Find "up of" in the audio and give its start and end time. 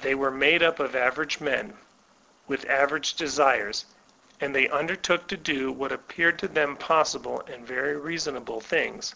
0.64-0.96